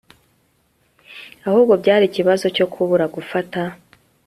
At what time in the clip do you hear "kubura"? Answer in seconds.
2.73-3.05